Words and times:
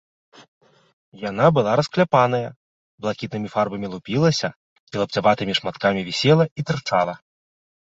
Яна 1.29 1.45
была 1.57 1.71
раскляпаная, 1.81 2.49
блакітная 3.07 3.53
фарба 3.59 3.93
лупілася 3.95 4.47
і 4.93 5.07
лапцяватымі 5.07 5.53
шматкамі 5.63 6.01
вісела 6.13 6.53
і 6.59 6.71
тырчала. 6.71 7.13